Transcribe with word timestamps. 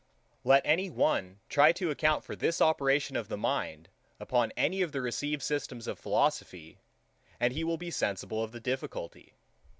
Let 0.43 0.63
any 0.65 0.89
one 0.89 1.41
try 1.47 1.71
to 1.73 1.91
account 1.91 2.23
for 2.23 2.35
this 2.35 2.59
operation 2.59 3.15
of 3.15 3.27
the 3.27 3.37
mind 3.37 3.87
upon 4.19 4.51
any 4.57 4.81
of 4.81 4.93
the 4.93 4.99
received 4.99 5.43
systems 5.43 5.85
of 5.85 5.99
philosophy, 5.99 6.79
and 7.39 7.53
he 7.53 7.63
will 7.63 7.77
be 7.77 7.91
sensible 7.91 8.43
of 8.43 8.51
the 8.51 8.59
difficulty. 8.59 9.35